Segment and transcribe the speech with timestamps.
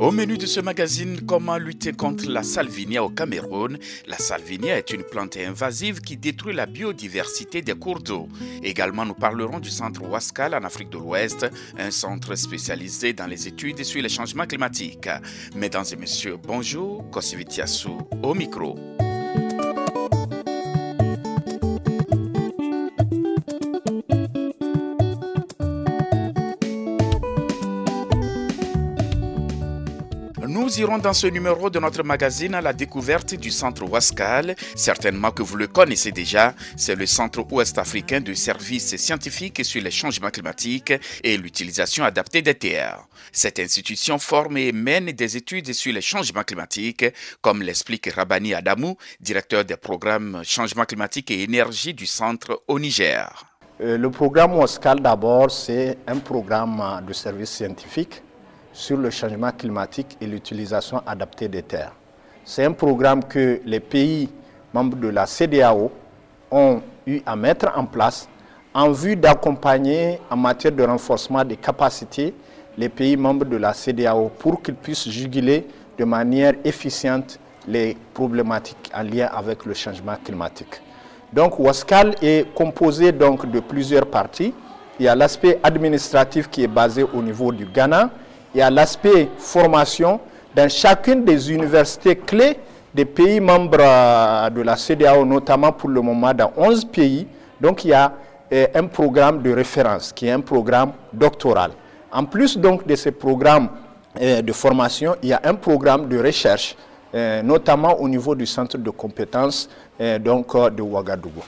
[0.00, 3.76] Au menu de ce magazine, comment lutter contre la salvinia au Cameroun?
[4.06, 8.26] La salvinia est une plante invasive qui détruit la biodiversité des cours d'eau.
[8.62, 11.46] Également, nous parlerons du centre Wascal en Afrique de l'Ouest,
[11.78, 15.10] un centre spécialisé dans les études sur les changements climatiques.
[15.54, 17.90] Mesdames et messieurs, bonjour, Kosivitiasu
[18.22, 18.78] au micro.
[30.80, 34.56] Irons dans ce numéro de notre magazine à la découverte du centre Wascal.
[34.74, 36.54] Certainement que vous le connaissez déjà.
[36.74, 42.40] C'est le centre ouest africain de services scientifiques sur les changements climatiques et l'utilisation adaptée
[42.40, 43.04] des terres.
[43.30, 47.04] Cette institution forme et mène des études sur les changements climatiques,
[47.42, 53.44] comme l'explique Rabani Adamou, directeur des programmes changement climatique et énergie du centre au Niger.
[53.82, 58.22] Euh, le programme Wascal d'abord, c'est un programme de services scientifiques
[58.72, 61.92] sur le changement climatique et l'utilisation adaptée des terres.
[62.44, 64.28] C'est un programme que les pays
[64.72, 65.90] membres de la CDAO
[66.50, 68.28] ont eu à mettre en place
[68.72, 72.34] en vue d'accompagner en matière de renforcement des capacités
[72.78, 75.66] les pays membres de la CDAO pour qu'ils puissent juguler
[75.98, 80.80] de manière efficiente les problématiques en lien avec le changement climatique.
[81.32, 84.54] Donc WASCAL est composé donc de plusieurs parties.
[84.98, 88.10] Il y a l'aspect administratif qui est basé au niveau du Ghana,
[88.54, 90.20] il y a l'aspect formation
[90.54, 92.56] dans chacune des universités clés
[92.92, 93.78] des pays membres
[94.50, 97.26] de la CDAO, notamment pour le moment dans 11 pays.
[97.60, 98.12] Donc il y a
[98.74, 101.70] un programme de référence qui est un programme doctoral.
[102.12, 103.68] En plus donc de ces programmes
[104.20, 106.74] de formation, il y a un programme de recherche,
[107.44, 109.68] notamment au niveau du centre de compétences
[110.20, 111.42] donc, de Ouagadougou.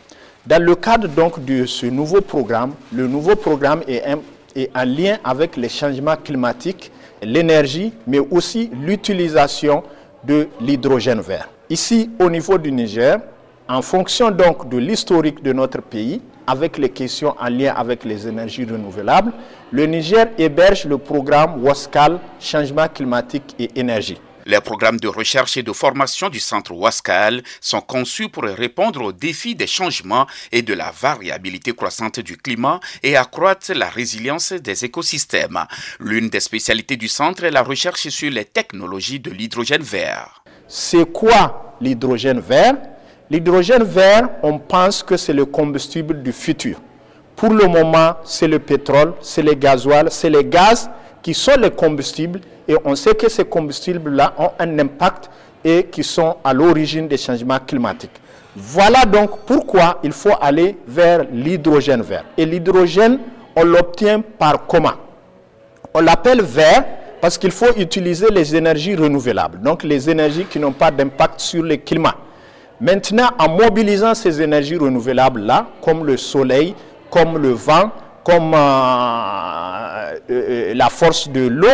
[0.47, 4.19] Dans le cadre donc de ce nouveau programme, le nouveau programme est un
[4.57, 6.91] et en lien avec les changements climatiques,
[7.23, 9.83] l'énergie, mais aussi l'utilisation
[10.25, 11.49] de l'hydrogène vert.
[11.71, 13.19] Ici, au niveau du Niger,
[13.69, 18.27] en fonction donc de l'historique de notre pays, avec les questions en lien avec les
[18.27, 19.33] énergies renouvelables,
[19.71, 24.19] le Niger héberge le programme WASCAL, Changement climatique et énergie.
[24.47, 29.13] Les programmes de recherche et de formation du centre Wascal sont conçus pour répondre aux
[29.13, 34.85] défis des changements et de la variabilité croissante du climat et accroître la résilience des
[34.85, 35.61] écosystèmes.
[36.01, 40.43] L'une des spécialités du centre est la recherche sur les technologies de l'hydrogène vert.
[40.67, 42.77] C'est quoi l'hydrogène vert?
[43.31, 46.81] L'hydrogène vert, on pense que c'est le combustible du futur.
[47.37, 50.91] Pour le moment, c'est le pétrole, c'est le gasoil, c'est les gaz
[51.23, 55.31] qui sont les combustibles et on sait que ces combustibles-là ont un impact
[55.65, 58.11] et qui sont à l'origine des changements climatiques.
[58.55, 62.25] Voilà donc pourquoi il faut aller vers l'hydrogène vert.
[62.37, 63.19] Et l'hydrogène,
[63.57, 64.93] on l'obtient par comment
[65.95, 66.85] On l'appelle vert
[67.21, 71.63] parce qu'il faut utiliser les énergies renouvelables, donc les énergies qui n'ont pas d'impact sur
[71.63, 72.17] le climat.
[72.81, 76.75] Maintenant, en mobilisant ces énergies renouvelables-là, comme le soleil,
[77.11, 77.93] comme le vent,
[78.25, 81.69] comme euh, euh, la force de l'eau,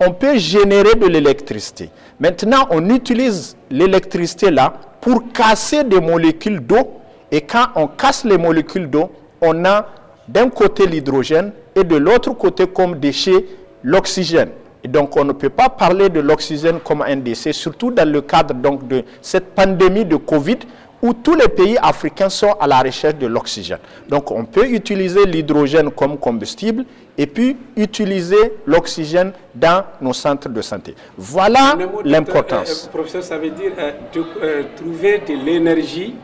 [0.00, 1.90] on peut générer de l'électricité.
[2.18, 7.00] Maintenant, on utilise l'électricité là pour casser des molécules d'eau.
[7.30, 9.10] Et quand on casse les molécules d'eau,
[9.40, 9.86] on a
[10.28, 13.44] d'un côté l'hydrogène et de l'autre côté comme déchet
[13.82, 14.50] l'oxygène.
[14.82, 18.20] Et donc on ne peut pas parler de l'oxygène comme un déchet, surtout dans le
[18.20, 20.58] cadre donc, de cette pandémie de Covid
[21.04, 23.78] où tous les pays africains sont à la recherche de l'oxygène.
[24.08, 26.86] Donc on peut utiliser l'hydrogène comme combustible
[27.18, 30.94] et puis utiliser l'oxygène dans nos centres de santé.
[31.18, 31.76] Voilà
[32.06, 32.86] l'importance.
[32.86, 36.14] Euh, professeur, ça veut dire euh, de, euh, trouver de l'énergie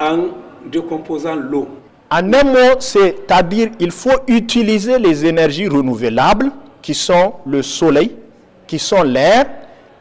[0.00, 0.18] en
[0.72, 1.68] décomposant l'eau.
[2.10, 6.50] En un mot, c'est-à-dire il faut utiliser les énergies renouvelables
[6.82, 8.10] qui sont le soleil,
[8.66, 9.46] qui sont l'air,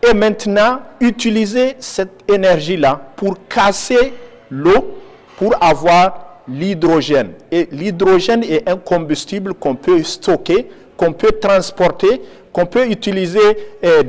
[0.08, 4.14] et maintenant utiliser cette énergie-là pour casser
[4.50, 4.96] l'eau
[5.38, 7.32] pour avoir l'hydrogène.
[7.52, 12.22] Et l'hydrogène est un combustible qu'on peut stocker, qu'on peut transporter,
[12.54, 13.58] qu'on peut utiliser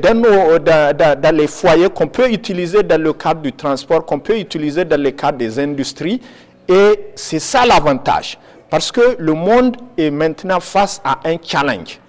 [0.01, 4.19] dans, nos, dans, dans, les foyers, qu'on peut utiliser dans le cadre du transport, qu'on
[4.19, 6.21] peut utiliser dans le cadre des industries.
[6.67, 8.37] Et c'est ça l'avantage.
[8.69, 11.99] Parce que le monde est maintenant face à un challenge.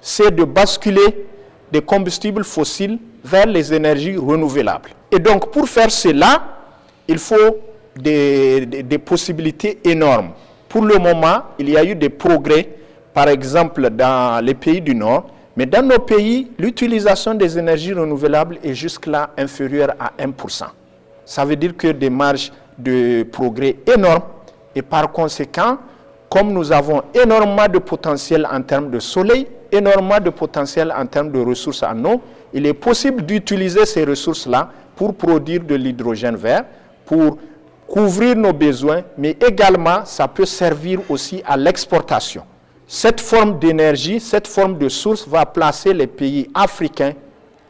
[0.00, 1.26] C'est de basculer
[1.70, 4.90] des combustibles fossiles vers les énergies renouvelables.
[5.12, 6.42] Et donc pour faire cela,
[7.06, 7.58] il faut
[7.96, 10.30] des, possibilités énormes.
[10.68, 12.68] Pour le moment, il y a eu des progrès,
[13.12, 15.26] par exemple dans les pays du Nord,
[15.56, 20.64] mais dans nos pays, l'utilisation des énergies renouvelables est jusque-là inférieure à 1%.
[21.24, 24.22] Ça veut dire que des marges de progrès énormes
[24.74, 25.78] et par conséquent,
[26.28, 31.30] comme nous avons énormément de potentiel en termes de soleil, énormément de potentiel en termes
[31.32, 32.20] de ressources en eau,
[32.52, 36.64] il est possible d'utiliser ces ressources-là pour produire de l'hydrogène vert,
[37.04, 37.38] pour
[37.90, 42.42] couvrir nos besoins, mais également ça peut servir aussi à l'exportation.
[42.86, 47.14] Cette forme d'énergie, cette forme de source va placer les pays africains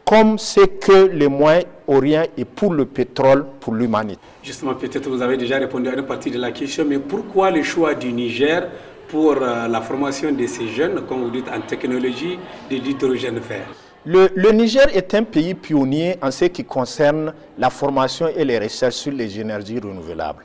[0.04, 4.20] comme c'est que les Moyen-Orient et pour le pétrole pour l'humanité.
[4.42, 7.62] Justement, peut-être vous avez déjà répondu à une partie de la question, mais pourquoi le
[7.62, 8.68] choix du Niger
[9.08, 12.38] pour euh, la formation de ces jeunes, comme vous dites, en technologie
[12.70, 13.68] de l'hydrogène vert?
[14.06, 18.94] Le, Niger est un pays pionnier en ce qui concerne la formation et les recherches
[18.94, 20.44] sur les énergies renouvelables.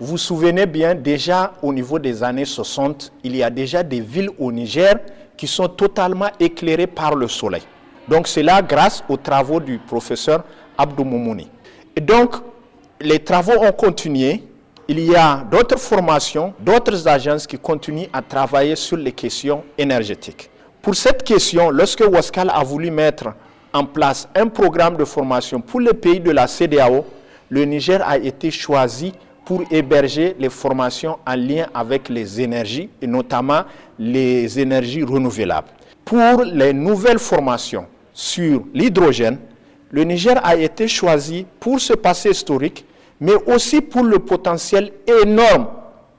[0.00, 4.00] Vous vous souvenez bien, déjà au niveau des années 60, il y a déjà des
[4.00, 4.94] villes au Niger
[5.36, 7.62] qui sont totalement éclairées par le soleil.
[8.08, 10.42] Donc c'est grâce aux travaux du professeur
[10.78, 11.48] Abdou Moumouni.
[11.94, 12.36] Et donc,
[13.00, 14.42] les travaux ont continué.
[14.88, 20.50] Il y a d'autres formations, d'autres agences qui continuent à travailler sur les questions énergétiques.
[20.84, 23.28] Pour cette question, lorsque Wascal a voulu mettre
[23.72, 27.06] en place un programme de formation pour les pays de la CDAO,
[27.48, 29.14] le Niger a été choisi
[29.46, 33.62] pour héberger les formations en lien avec les énergies et notamment
[33.98, 35.68] les énergies renouvelables.
[36.04, 39.38] Pour les nouvelles formations sur l'hydrogène,
[39.90, 42.84] le Niger a été choisi pour ce passé historique,
[43.20, 45.66] mais aussi pour le potentiel énorme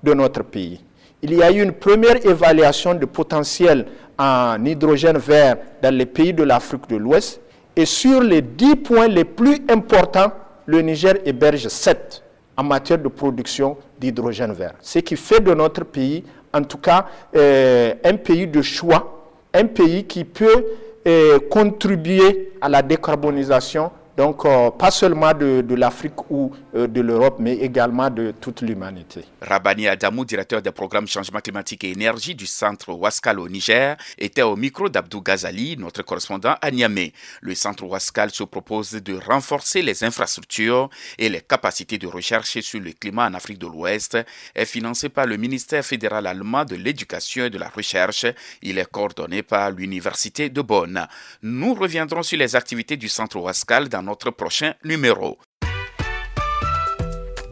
[0.02, 0.82] de notre pays.
[1.22, 3.86] Il y a eu une première évaluation de potentiel
[4.18, 7.42] en hydrogène vert dans les pays de l'Afrique de l'Ouest.
[7.76, 10.32] Et sur les 10 points les plus importants,
[10.66, 12.24] le Niger héberge 7
[12.58, 14.74] en matière de production d'hydrogène vert.
[14.82, 16.24] Ce qui fait de notre pays,
[16.54, 20.66] en tout cas, euh, un pays de choix, un pays qui peut
[21.08, 27.36] euh, contribuer à la décarbonisation donc euh, pas seulement de, l'Afrique ou euh, de l'Europe,
[27.40, 29.26] mais également de toute l'humanité.
[29.42, 34.42] Rabani Adamou, directeur des programmes changement climatique et énergie du centre Waskal au Niger, était
[34.42, 37.12] au micro d'Abdou Ghazali, notre correspondant à Niamey.
[37.42, 42.80] Le centre Waskal se propose de renforcer les infrastructures et les capacités de recherche sur
[42.80, 44.18] le climat en Afrique de l'Ouest.
[44.56, 48.26] Est financé par le ministère fédéral allemand de l'éducation et de la recherche.
[48.62, 51.06] Il est coordonné par l'université de Bonn.
[51.42, 55.38] Nous reviendrons sur les activités du centre Waskal dans notre prochain numéro.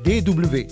[0.06, 0.68] DW.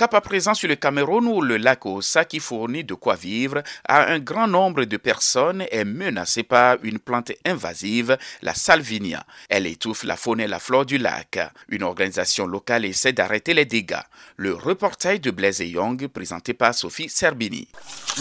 [0.00, 3.62] Cap à présent sur le Cameroun où le lac Ossa qui fournit de quoi vivre
[3.86, 9.26] à un grand nombre de personnes est menacé par une plante invasive, la salvinia.
[9.50, 11.38] Elle étouffe la faune et la flore du lac.
[11.68, 14.06] Une organisation locale essaie d'arrêter les dégâts.
[14.36, 17.68] Le reportage de Blaise Young présenté par Sophie Serbini.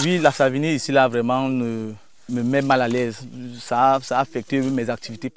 [0.01, 1.93] Oui, la salvinie ici là vraiment me,
[2.29, 3.27] me met mal à l'aise.
[3.59, 5.31] Ça, ça a affecté mes activités.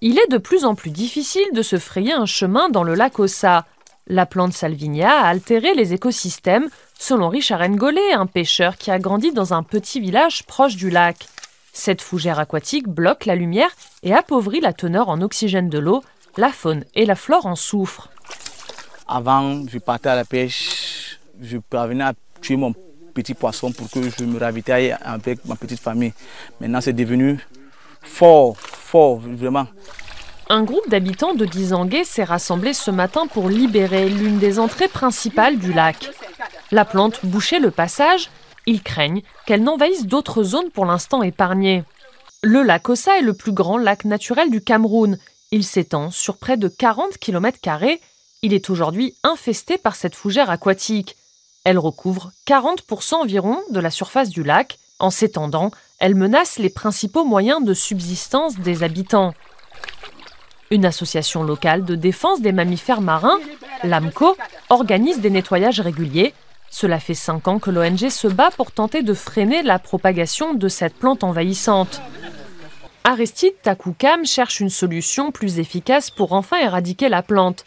[0.00, 3.18] Il est de plus en plus difficile de se frayer un chemin dans le lac
[3.18, 3.64] Ossa.
[4.06, 6.68] La plante salvinia a altéré les écosystèmes,
[6.98, 11.26] selon Richard Ngolé, un pêcheur qui a grandi dans un petit village proche du lac.
[11.72, 13.70] Cette fougère aquatique bloque la lumière
[14.02, 16.04] et appauvrit la teneur en oxygène de l'eau.
[16.36, 18.10] La faune et la flore en souffrent.
[19.08, 22.74] Avant, je partais à la pêche, je parvenais à tuer mon
[23.14, 26.12] petit poisson pour que je me ravitaille avec ma petite famille.
[26.60, 27.38] Maintenant, c'est devenu
[28.02, 29.66] fort, fort, vraiment.
[30.50, 35.58] Un groupe d'habitants de Dizangué s'est rassemblé ce matin pour libérer l'une des entrées principales
[35.58, 36.10] du lac.
[36.70, 38.28] La plante bouchait le passage.
[38.66, 41.84] Ils craignent qu'elle n'envahisse d'autres zones pour l'instant épargnées.
[42.42, 45.18] Le lac Ossa est le plus grand lac naturel du Cameroun.
[45.50, 47.58] Il s'étend sur près de 40 km.
[48.42, 51.16] Il est aujourd'hui infesté par cette fougère aquatique.
[51.64, 54.78] Elle recouvre 40% environ de la surface du lac.
[54.98, 59.34] En s'étendant, elle menace les principaux moyens de subsistance des habitants.
[60.70, 63.38] Une association locale de défense des mammifères marins,
[63.82, 64.36] l'AMCO,
[64.68, 66.34] organise des nettoyages réguliers.
[66.70, 70.68] Cela fait cinq ans que l'ONG se bat pour tenter de freiner la propagation de
[70.68, 72.00] cette plante envahissante.
[73.04, 77.64] Aristide Takoukam cherche une solution plus efficace pour enfin éradiquer la plante.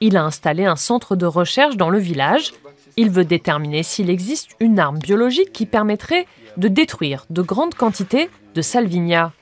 [0.00, 2.52] Il a installé un centre de recherche dans le village.
[3.00, 6.26] Il veut déterminer s'il existe une arme biologique qui permettrait
[6.56, 9.32] de détruire de grandes quantités de salvinia.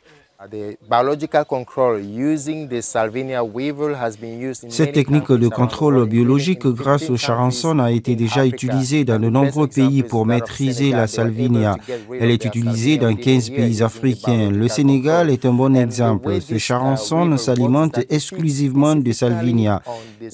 [4.69, 9.67] Cette technique de contrôle biologique grâce au charançon a été déjà utilisée dans de nombreux
[9.67, 11.77] pays pour maîtriser la salvinia.
[12.21, 14.51] Elle est utilisée dans 15 pays africains.
[14.51, 16.39] Le Sénégal est un bon exemple.
[16.43, 19.81] Ce charançon s'alimente exclusivement de salvinia.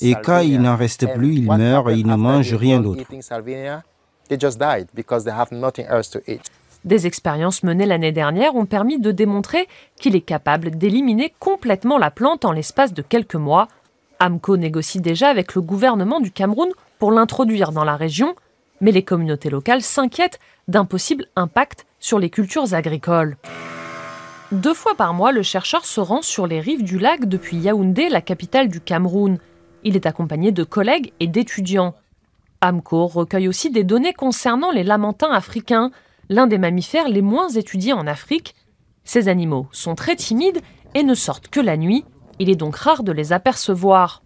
[0.00, 3.04] Et quand il n'en reste plus, il meurt et il ne mange rien d'autre.
[6.85, 9.69] Des expériences menées l'année dernière ont permis de démontrer
[10.01, 13.69] qu'il est capable d'éliminer complètement la plante en l'espace de quelques mois.
[14.19, 18.35] AMCO négocie déjà avec le gouvernement du Cameroun pour l'introduire dans la région,
[18.81, 23.37] mais les communautés locales s'inquiètent d'un possible impact sur les cultures agricoles.
[24.51, 28.09] Deux fois par mois, le chercheur se rend sur les rives du lac depuis Yaoundé,
[28.09, 29.39] la capitale du Cameroun.
[29.85, 31.95] Il est accompagné de collègues et d'étudiants.
[32.61, 35.91] AMCO recueille aussi des données concernant les lamantins africains,
[36.29, 38.55] l'un des mammifères les moins étudiés en Afrique.
[39.05, 40.61] Ces animaux sont très timides
[40.95, 42.05] et ne sortent que la nuit.
[42.38, 44.23] Il est donc rare de les apercevoir.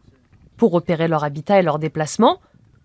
[0.57, 2.41] Pour repérer leur habitat et leur déplacement,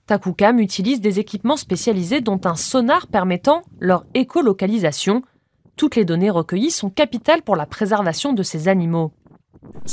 [0.08, 5.22] Takukam utilise des équipements spécialisés dont un sonar permettant leur écolocalisation.
[5.78, 9.14] Toutes les données recueillies sont capitales pour la préservation de ces animaux.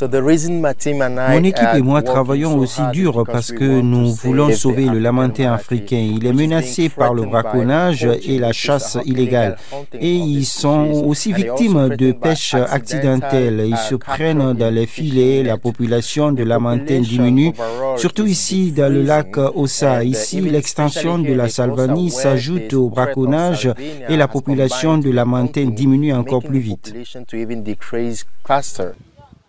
[0.01, 5.97] Mon équipe et moi travaillons aussi dur parce que nous voulons sauver le lamantin africain.
[6.17, 9.57] Il est menacé par le braconnage et la chasse illégale.
[10.01, 13.65] Et ils sont aussi victimes de pêche accidentelle.
[13.67, 15.43] Ils se prennent dans les filets.
[15.43, 17.53] La population de lamantin diminue,
[17.97, 20.05] surtout ici dans le lac Ossa.
[20.05, 23.71] Ici, l'extension de la Salvanie s'ajoute au braconnage
[24.09, 26.95] et la population de lamantin diminue encore plus vite.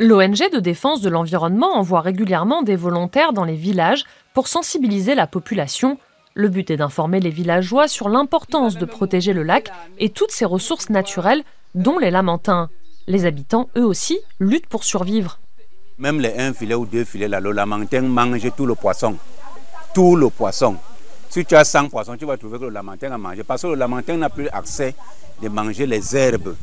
[0.02, 5.28] L'ONG de défense de l'environnement envoie régulièrement des volontaires dans les villages pour sensibiliser la
[5.28, 5.98] population.
[6.36, 10.46] Le but est d'informer les villageois sur l'importance de protéger le lac et toutes ses
[10.46, 11.44] ressources naturelles,
[11.76, 12.70] dont les lamantins.
[13.08, 15.38] Les habitants, eux aussi, luttent pour survivre.
[15.98, 19.18] Même les un filet ou deux filets, là, le lamentin mange tout le poisson.
[19.94, 20.78] Tout le poisson.
[21.30, 23.44] Si tu as 100 poissons, tu vas trouver que le lamentin a mangé.
[23.44, 24.96] Parce que le lamentin n'a plus accès
[25.44, 26.56] de manger les herbes.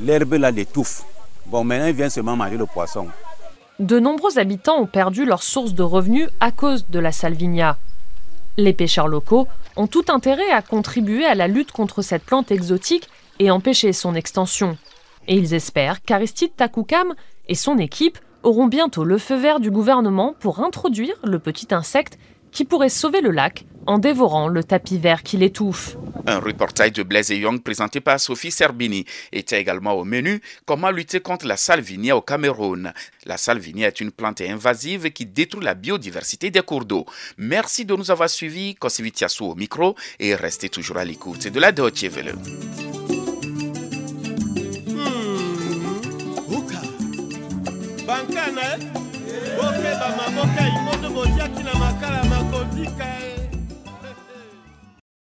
[0.00, 1.04] L'herbe, là, l'étouffe.
[1.50, 3.08] Bon, maintenant, il vient seulement manger le poisson.
[3.78, 7.78] De nombreux habitants ont perdu leur source de revenus à cause de la salvinia.
[8.56, 13.08] Les pêcheurs locaux ont tout intérêt à contribuer à la lutte contre cette plante exotique
[13.38, 14.76] et empêcher son extension.
[15.26, 17.14] Et ils espèrent qu'Aristide Takukam
[17.46, 22.18] et son équipe auront bientôt le feu vert du gouvernement pour introduire le petit insecte
[22.50, 25.96] qui pourrait sauver le lac en dévorant le tapis vert qui l'étouffe.
[26.26, 31.20] Un reportage de Blaise Young présenté par Sophie Serbini était également au menu Comment lutter
[31.20, 32.92] contre la salvinia au Cameroun.
[33.24, 37.06] La salvinia est une plante invasive qui détruit la biodiversité des cours d'eau.
[37.38, 38.74] Merci de nous avoir suivis.
[38.74, 42.34] Kosivitiasu au micro et restez toujours à l'écoute de la Deutsche Welle.
[48.06, 48.78] bankana
[49.56, 52.22] boke bamaboka imondo botiaki na makala